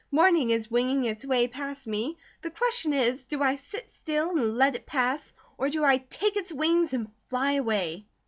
Morning 0.09 0.49
is 0.49 0.71
winging 0.71 1.05
its 1.05 1.23
way 1.23 1.47
past 1.47 1.85
me, 1.85 2.17
the 2.41 2.49
question 2.49 2.91
is: 2.91 3.27
do 3.27 3.43
I 3.43 3.55
sit 3.55 3.87
still 3.87 4.31
and 4.31 4.57
let 4.57 4.73
it 4.73 4.87
pass, 4.87 5.31
or 5.59 5.69
do 5.69 5.83
I 5.85 5.99
take 5.99 6.35
its 6.35 6.51
wings 6.51 6.91
and 6.91 7.13
fly 7.29 7.51
away?" 7.51 8.07